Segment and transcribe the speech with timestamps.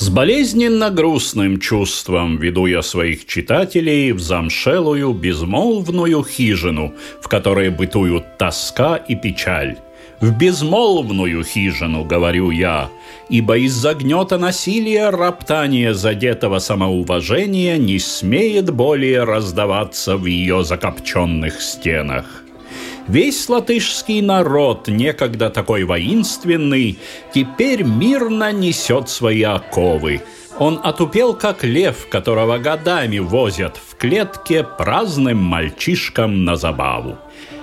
[0.00, 8.38] С болезненно грустным чувством веду я своих читателей в замшелую, безмолвную хижину, в которой бытуют
[8.38, 9.76] тоска и печаль
[10.22, 12.88] в безмолвную хижину, говорю я,
[13.28, 22.44] ибо из-за гнета насилия роптание задетого самоуважения не смеет более раздаваться в ее закопченных стенах.
[23.08, 26.98] Весь латышский народ, некогда такой воинственный,
[27.34, 30.22] теперь мирно несет свои оковы.
[30.58, 37.18] Он отупел, как лев, которого годами возят в клетке праздным мальчишкам на забаву.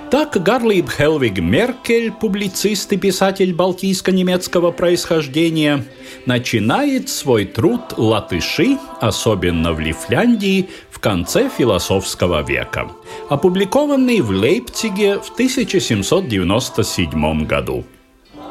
[0.10, 5.84] Так Гарлиб Хелвиг Меркель, публицист и писатель балтийско-немецкого происхождения,
[6.26, 12.90] начинает свой труд «Латыши», особенно в Лифляндии, в конце философского века,
[13.28, 17.84] опубликованный в Лейпциге в 1797 году.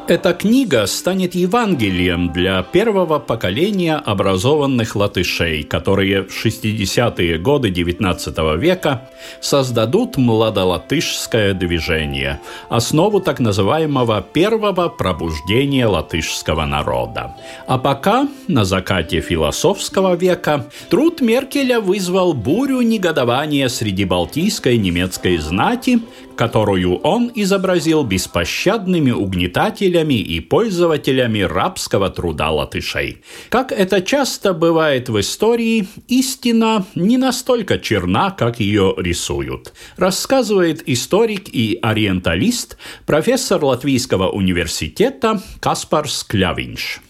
[0.09, 9.09] Эта книга станет Евангелием для первого поколения образованных латышей, которые в 60-е годы XIX века
[9.41, 17.35] создадут младолатышское движение, основу так называемого первого пробуждения латышского народа.
[17.67, 25.99] А пока, на закате философского века, труд Меркеля вызвал бурю негодования среди балтийской немецкой знати,
[26.37, 33.21] которую он изобразил беспощадными угнетателями и пользователями рабского труда латышей.
[33.49, 41.49] Как это часто бывает в истории, истина не настолько черна, как ее рисуют, рассказывает историк
[41.49, 47.01] и ориенталист, профессор Латвийского университета Каспар Sklявинš.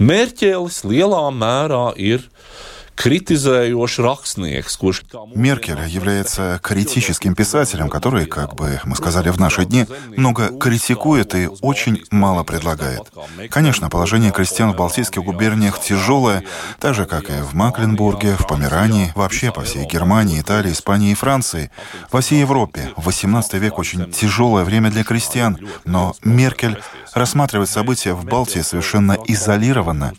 [0.00, 2.22] Mērķēlis lielā mērā ir
[5.34, 9.86] Меркель является критическим писателем, который, как бы мы сказали в наши дни,
[10.18, 13.10] много критикует и очень мало предлагает.
[13.48, 16.44] Конечно, положение крестьян в Балтийских губерниях тяжелое,
[16.78, 21.14] так же, как и в Макленбурге, в Померании, вообще по всей Германии, Италии, Испании и
[21.14, 21.70] Франции.
[22.12, 26.76] Во всей Европе в XVIII век очень тяжелое время для крестьян, но Меркель
[27.14, 30.12] рассматривает события в Балтии совершенно изолированно.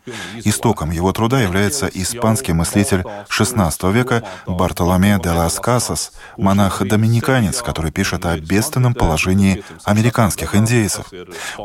[0.43, 7.91] Истоком его труда является испанский мыслитель мыслитель XVI века Бартоломе де лас Касас, монах-доминиканец, который
[7.91, 11.05] пишет о бедственном положении американских индейцев.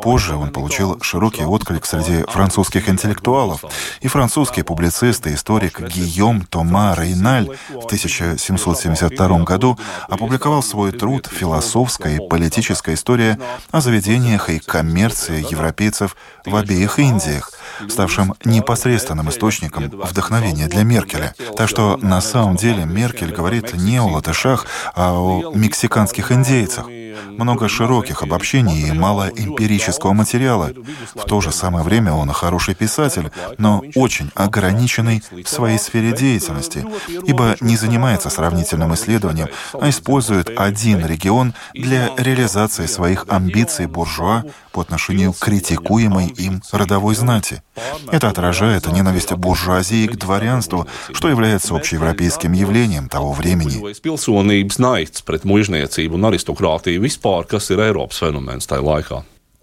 [0.03, 3.65] Позже он получил широкий отклик среди французских интеллектуалов,
[4.01, 9.79] и французский публицист и историк Гийом Тома Рейналь в 1772 году
[10.09, 13.39] опубликовал свой труд «Философская и политическая история
[13.71, 17.53] о заведениях и коммерции европейцев в обеих Индиях»,
[17.89, 21.35] ставшим непосредственным источником вдохновения для Меркеля.
[21.57, 26.87] Так что на самом деле Меркель говорит не о латышах, а о мексиканских индейцах.
[27.31, 30.73] Много широких обобщений и мало эмпирического материала.
[31.15, 36.85] В то же самое время он хороший писатель, но очень ограниченный в своей сфере деятельности,
[37.27, 44.81] ибо не занимается сравнительным исследованием, а использует один регион для реализации своих амбиций буржуа по
[44.81, 47.63] отношению к критикуемой им родовой знати.
[48.12, 53.82] Это отражает ненависть буржуазии к дворянству, что является общеевропейским явлением того времени.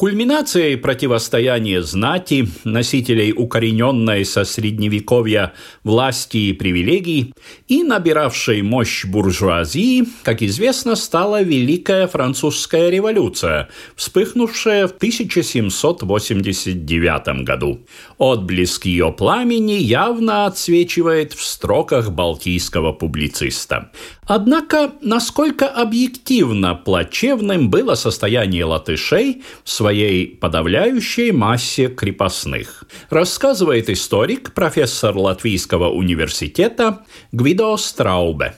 [0.04, 5.54] Кульминацией противостояния знати, носителей укорененной со средневековья
[5.86, 7.34] власти и привилегий,
[7.70, 17.88] и набиравшей мощь буржуазии, как известно, стала Великая Французская революция, вспыхнувшая в 1789 году.
[18.18, 23.90] Отблеск ее пламени явно отсвечивает в строках балтийского публициста.
[24.26, 35.18] Однако, насколько объективно плачевным было состояние латышей в своей подавляющей массе крепостных, рассказывает историк, профессор
[35.18, 38.56] Латвийского университета Гвидо Страубе.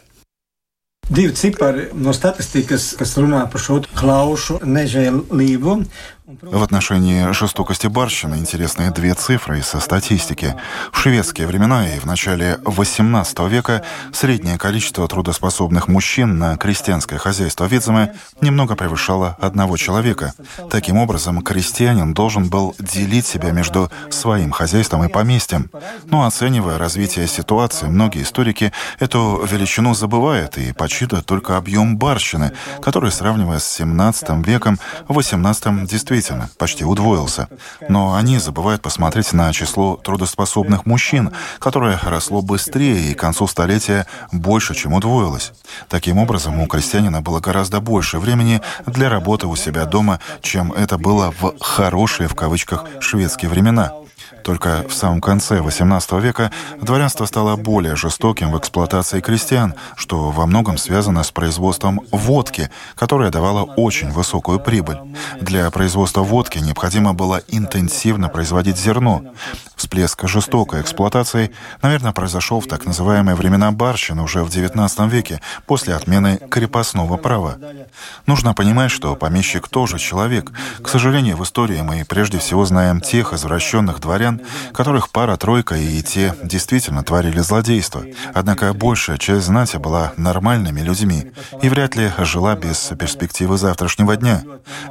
[1.09, 5.75] Divi cipari no statistikas, kas runā par šo klaušu nežēlību
[6.27, 10.55] В отношении жестокости барщины интересные две цифры из статистики.
[10.91, 17.65] В шведские времена и в начале XVIII века среднее количество трудоспособных мужчин на крестьянское хозяйство
[17.65, 20.33] Видземе немного превышало одного человека.
[20.71, 25.69] Таким образом, крестьянин должен был делить себя между своим хозяйством и поместьем.
[26.05, 32.51] Но оценивая развитие ситуации, многие историки эту величину забывают и подсчитывают только объем барщины,
[32.81, 37.47] который, сравнивая с XVII веком, в XVIII действительно действительно почти удвоился.
[37.89, 44.07] Но они забывают посмотреть на число трудоспособных мужчин, которое росло быстрее и к концу столетия
[44.31, 45.51] больше, чем удвоилось.
[45.89, 50.97] Таким образом, у крестьянина было гораздо больше времени для работы у себя дома, чем это
[50.97, 54.04] было в «хорошие» в кавычках шведские времена.
[54.43, 56.51] Только в самом конце XVIII века
[56.81, 63.31] дворянство стало более жестоким в эксплуатации крестьян, что во многом связано с производством водки, которая
[63.31, 64.97] давала очень высокую прибыль.
[65.41, 69.23] Для производства водки необходимо было интенсивно производить зерно.
[69.75, 71.51] Всплеск жестокой эксплуатации,
[71.81, 77.57] наверное, произошел в так называемые времена барщины уже в XIX веке, после отмены крепостного права.
[78.25, 80.51] Нужно понимать, что помещик тоже человек.
[80.81, 84.41] К сожалению, в истории мы прежде всего знаем тех извращенных дворян, дворян,
[84.71, 88.03] которых пара-тройка и те действительно творили злодейство.
[88.33, 91.31] Однако большая часть знати была нормальными людьми
[91.61, 94.41] и вряд ли жила без перспективы завтрашнего дня.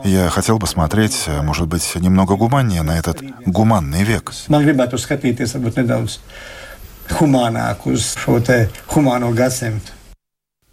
[0.04, 4.32] Я хотел бы смотреть, может быть, немного гуманнее на этот гуманный век.
[7.10, 8.16] humānāk uz.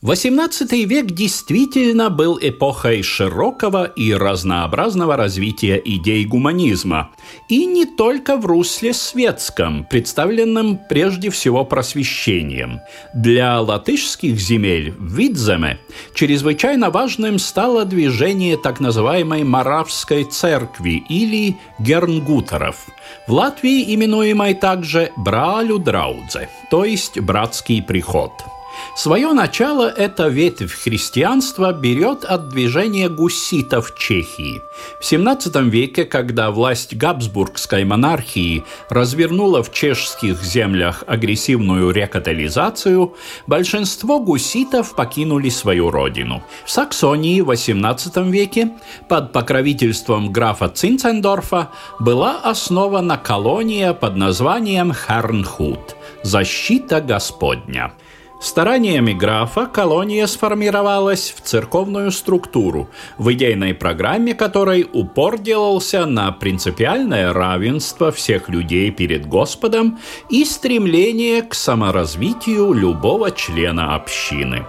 [0.03, 7.11] XVIII век действительно был эпохой широкого и разнообразного развития идей гуманизма,
[7.49, 12.79] и не только в русле светском, представленном прежде всего просвещением.
[13.13, 15.77] Для латышских земель в Видземе
[16.15, 22.87] чрезвычайно важным стало движение так называемой Моравской церкви или Гернгутеров,
[23.27, 28.31] в Латвии именуемой также Бралю Драудзе, то есть братский приход–
[28.95, 34.61] Свое начало эта ветвь христианства берет от движения гуситов Чехии.
[34.99, 43.15] В XVII веке, когда власть Габсбургской монархии развернула в чешских землях агрессивную рекатализацию,
[43.47, 46.43] большинство гуситов покинули свою родину.
[46.65, 48.71] В Саксонии в XVIII веке
[49.07, 51.69] под покровительством графа Цинцендорфа
[51.99, 57.93] была основана колония под названием Хернхут– «Защита Господня».
[58.41, 62.89] Стараниями графа колония сформировалась в церковную структуру,
[63.19, 69.99] в идейной программе которой упор делался на принципиальное равенство всех людей перед Господом
[70.31, 74.65] и стремление к саморазвитию любого члена общины.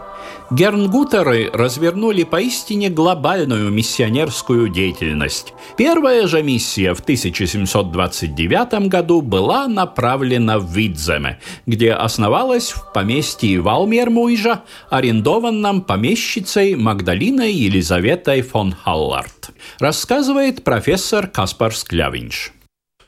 [0.50, 5.54] Гернгутеры развернули поистине глобальную миссионерскую деятельность.
[5.76, 14.62] Первая же миссия в 1729 году была направлена в Видземе, где основалась в поместье Валмермуйжа,
[14.90, 22.52] арендованном помещицей Магдалиной Елизаветой фон Халлард, рассказывает профессор Каспар Склявинч.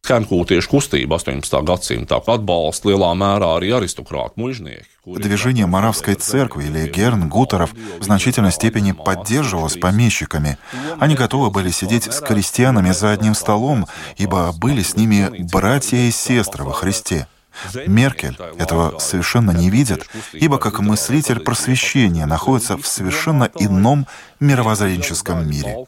[0.05, 1.63] Хенкūtiešu kustība 18.
[1.65, 4.85] gadsimtā atbalsta lielā mērā arī аристократ mužnieki.
[5.07, 10.57] Движение Моравской церкви или Герн Гутеров в значительной степени поддерживалось помещиками.
[10.99, 13.87] Они готовы были сидеть с крестьянами за одним столом,
[14.17, 17.27] ибо были с ними братья и сестры во Христе.
[17.87, 24.07] Меркель этого совершенно не видит, ибо как мыслитель просвещения находится в совершенно ином
[24.41, 25.87] мировоззренческом мире.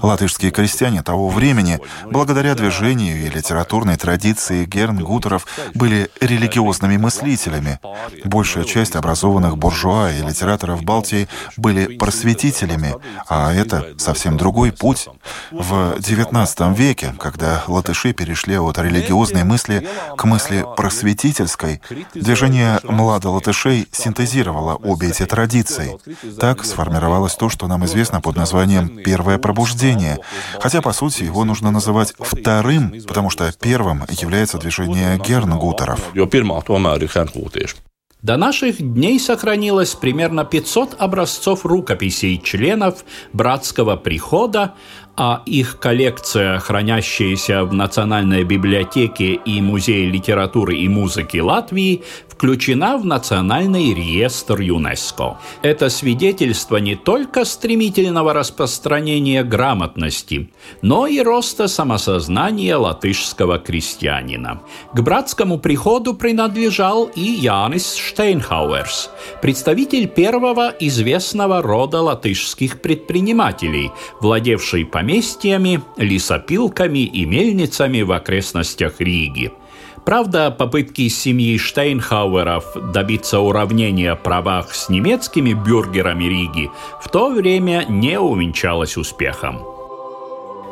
[0.00, 7.80] Латышские крестьяне того времени, благодаря движению и литературной традиции Гернгутеров, были религиозными мыслителями.
[8.24, 12.94] Большая часть образованных буржуа и литераторов Балтии были просветителями,
[13.28, 15.08] а это совсем другой путь.
[15.50, 19.86] В XIX веке, когда латыши перешли от религиозной мысли
[20.16, 20.64] к мысли
[21.06, 21.80] просветительской,
[22.14, 25.96] движение младолатышей синтезировало обе эти традиции.
[26.40, 30.18] Так сформировалось то, что нам известно под названием «Первое пробуждение»,
[30.60, 36.00] хотя, по сути, его нужно называть вторым, потому что первым является движение Гернгутеров.
[38.22, 44.74] До наших дней сохранилось примерно 500 образцов рукописей членов братского прихода,
[45.16, 53.06] а их коллекция, хранящаяся в Национальной библиотеке и Музее литературы и музыки Латвии, включена в
[53.06, 55.38] Национальный реестр ЮНЕСКО.
[55.62, 60.50] Это свидетельство не только стремительного распространения грамотности,
[60.82, 64.60] но и роста самосознания латышского крестьянина.
[64.92, 69.10] К братскому приходу принадлежал и Янис Штейнхауэрс,
[69.42, 79.52] представитель первого известного рода латышских предпринимателей, владевший поместьями, лесопилками и мельницами в окрестностях Риги.
[80.04, 86.70] Правда, попытки семьи Штейнхауэров добиться уравнения правах с немецкими бюргерами Риги
[87.02, 89.75] в то время не увенчалась успехом.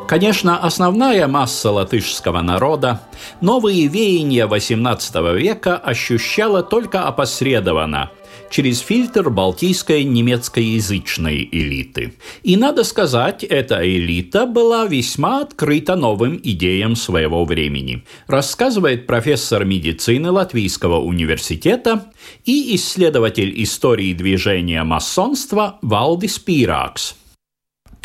[0.07, 3.01] Конечно, основная масса латышского народа
[3.41, 8.11] новые веяния XVIII века ощущала только опосредованно–
[8.55, 12.15] через фильтр балтийской немецкоязычной элиты.
[12.45, 20.31] И надо сказать, эта элита была весьма открыта новым идеям своего времени, рассказывает профессор медицины
[20.31, 22.13] Латвийского университета
[22.45, 27.17] и исследователь истории движения масонства Валдис Пиракс.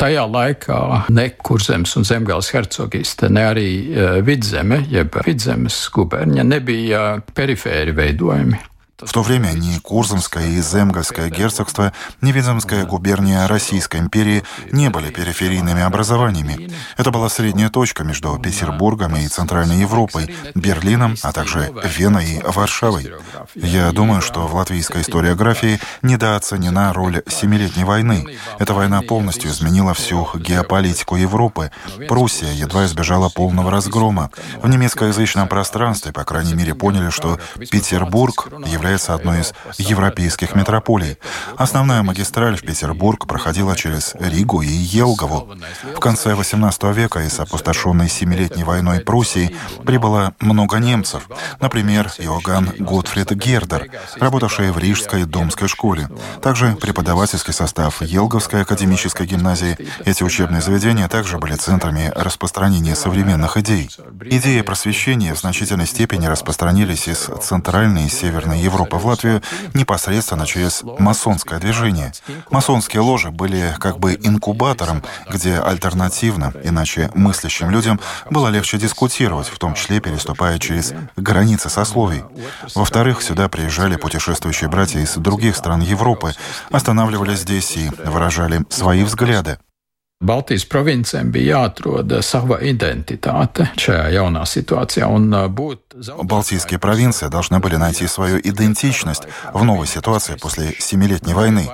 [0.00, 0.80] Tajā laikā
[1.12, 7.04] ne kurzemes un zemgāles hercogiste, ne arī uh, vidzeme, jeb vidzemes guberņa nebija
[7.36, 8.69] perifēri veidojumi.
[9.02, 15.10] В то время ни Курзамское и Земгальское герцогство, ни Виземская губерния Российской империи не были
[15.10, 16.70] периферийными образованиями.
[16.96, 23.12] Это была средняя точка между Петербургом и Центральной Европой, Берлином, а также Веной и Варшавой.
[23.54, 28.38] Я думаю, что в латвийской историографии недооценена роль Семилетней войны.
[28.58, 31.70] Эта война полностью изменила всю геополитику Европы.
[32.08, 34.30] Пруссия едва избежала полного разгрома.
[34.62, 37.38] В немецкоязычном пространстве, по крайней мере, поняли, что
[37.70, 41.16] Петербург является является одной из европейских метрополий.
[41.56, 45.48] Основная магистраль в Петербург проходила через Ригу и Елгову.
[45.94, 49.54] В конце XVIII века из опустошенной Семилетней войной Пруссии
[49.86, 51.28] прибыло много немцев.
[51.60, 56.08] Например, Иоганн Готфрид Гердер, работавший в Рижской домской школе.
[56.42, 59.76] Также преподавательский состав Елговской академической гимназии.
[60.04, 63.88] Эти учебные заведения также были центрами распространения современных идей.
[64.24, 69.42] Идеи просвещения в значительной степени распространились из Центральной и Северной Европы Европы в Латвию
[69.74, 72.12] непосредственно через масонское движение.
[72.50, 79.58] Масонские ложи были как бы инкубатором, где альтернативно, иначе мыслящим людям было легче дискутировать, в
[79.58, 82.22] том числе переступая через границы сословий.
[82.74, 86.32] Во-вторых, сюда приезжали путешествующие братья из других стран Европы,
[86.70, 89.58] останавливались здесь и выражали свои взгляды.
[90.20, 95.90] Baltijas provincēm bija jāatrod sava identitāte šajā jaunā situācijā un būt
[96.22, 101.68] Балтийские провинции должны были найти свою идентичность в новой ситуации после Семилетней войны.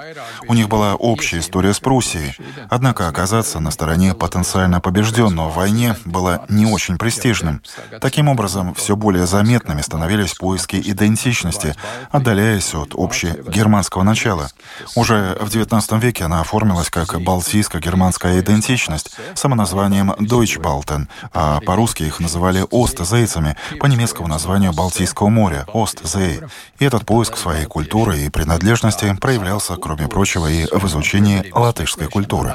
[0.49, 2.35] У них была общая история с Пруссией,
[2.71, 7.63] однако оказаться на стороне потенциально побежденного в войне было не очень престижным.
[8.01, 11.75] Таким образом, все более заметными становились поиски идентичности,
[12.11, 14.49] отдаляясь от общегерманского начала.
[14.95, 22.65] Уже в XIX веке она оформилась как балтийско-германская идентичность самоназванием Deutschbalten, а по-русски их называли
[22.71, 26.41] Остзейцами, по-немецки немецкому названию Балтийского моря– Остзей.
[26.79, 32.55] И этот поиск своей культуры и принадлежности проявлялся, кроме прочего, и в изучении латышской культуры.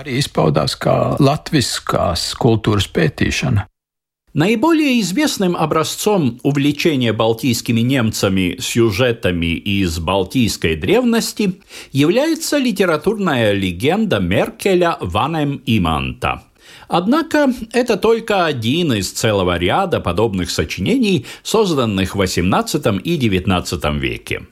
[4.33, 11.59] Наиболее известным образцом увлечения балтийскими немцами сюжетами из балтийской древности
[11.91, 16.43] является литературная легенда Меркеля Ванем Иманта–
[16.88, 24.43] Однако это только один из целого ряда подобных сочинений, созданных в XVIII и XIX веке.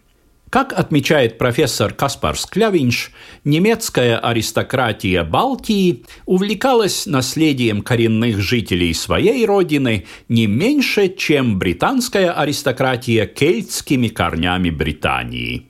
[0.50, 3.12] Как отмечает профессор Каспар Склявинш,
[3.44, 14.08] немецкая аристократия Балтии увлекалась наследием коренных жителей своей родины не меньше, чем британская аристократия кельтскими
[14.08, 15.68] корнями Британии–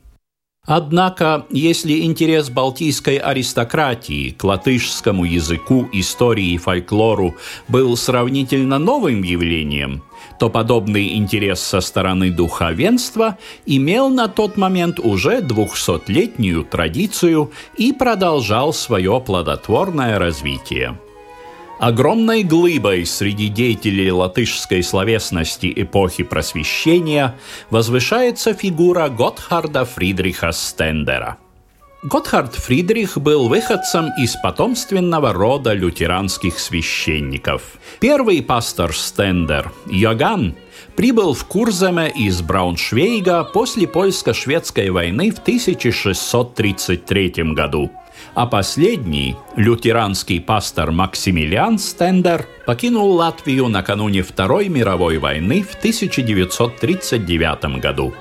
[0.71, 7.35] Однако, если интерес балтийской аристократии к латышскому языку, истории и фольклору
[7.67, 10.03] был сравнительно новым явлением,
[10.39, 18.71] то подобный интерес со стороны духовенства имел на тот момент уже двухсотлетнюю традицию и продолжал
[18.71, 20.99] свое плодотворное развитие.
[21.79, 27.35] Огромной глыбой среди деятелей латышской словесности эпохи Просвещения
[27.69, 31.37] возвышается фигура Готхарда Фридриха Стендера.
[32.03, 37.77] Готхард Фридрих был выходцем из потомственного рода лютеранских священников.
[37.99, 40.55] Первый пастор Стендер, Йоган,
[40.95, 47.91] прибыл в Курземе из Брауншвейга после польско-шведской войны в 1633 году–
[48.35, 58.13] а последний, лютеранский пастор Максимилиан Стендер, покинул Латвию накануне Второй мировой войны в 1939 году.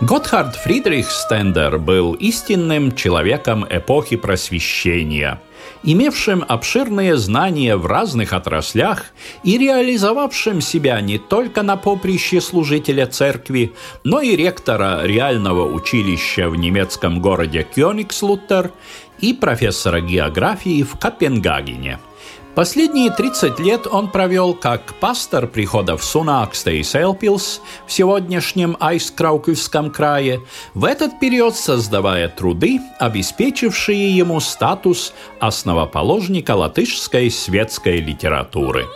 [0.00, 5.40] Готхард Фридрих Стендер был истинным человеком эпохи Просвещения,
[5.82, 9.06] имевшим обширные знания в разных отраслях
[9.42, 13.72] и реализовавшим себя не только на поприще служителя церкви,
[14.04, 18.70] но и ректора реального училища в немецком городе Кёнигслуттер
[19.18, 21.98] и профессора географии в Копенгагене.
[22.58, 30.40] Последние 30 лет он провел как пастор приходов Сунакста и Селпилс в сегодняшнем Айскраукивском крае,
[30.74, 38.86] в этот период создавая труды, обеспечившие ему статус основоположника латышской светской литературы.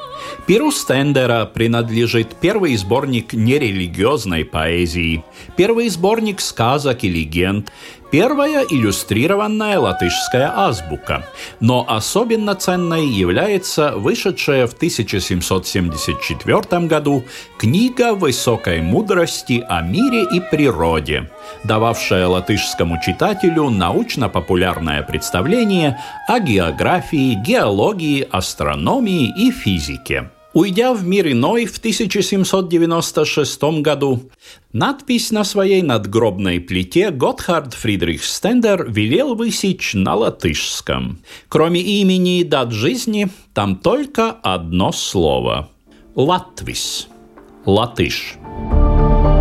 [0.48, 5.24] Перу Стендера принадлежит первый сборник нерелигиозной поэзии,
[5.56, 7.70] первый сборник сказок и легенд,
[8.12, 11.26] Первая иллюстрированная латышская азбука,
[11.60, 13.51] но особенно ценной является
[13.96, 17.24] вышедшая в 1774 году
[17.58, 21.30] книга высокой мудрости о мире и природе,
[21.64, 30.30] дававшая латышскому читателю научно-популярное представление о географии, геологии, астрономии и физике.
[30.54, 34.30] Уйдя в мир иной в 1796 году,
[34.72, 41.20] надпись на своей надгробной плите Готхард Фридрих Стендер велел высечь на латышском.
[41.48, 45.70] Кроме имени и дат жизни, там только одно слово–
[46.14, 47.08] «Латвис»–
[47.64, 48.34] «Латыш».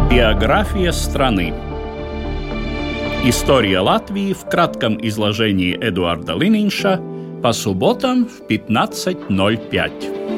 [0.10, 1.54] Биография страны
[3.24, 7.00] История Латвии в кратком изложении Эдуарда Лининша
[7.44, 10.31] по субботам в 15.05.